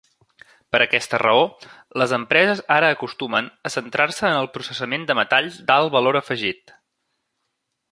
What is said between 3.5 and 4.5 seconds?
a centrar-se en